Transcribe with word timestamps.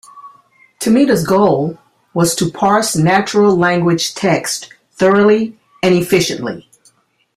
Tomita's 0.79 1.23
goal 1.23 1.77
was 2.15 2.33
to 2.33 2.49
parse 2.49 2.95
natural 2.95 3.55
language 3.55 4.15
text 4.15 4.73
thoroughly 4.93 5.59
and 5.83 5.93
efficiently. 5.93 6.67